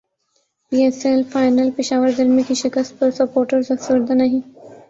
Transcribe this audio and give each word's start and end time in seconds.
پی 0.71 0.77
S 0.83 0.99
L 1.05 1.21
final 1.31 1.69
Peshawar 1.71 2.09
Zalmi 2.17 2.43
کی 2.43 2.53
شکست 2.55 2.97
پر 2.99 3.11
سپورٹرز 3.11 3.71
افسردہ 3.71 4.13
نہیں 4.13 4.41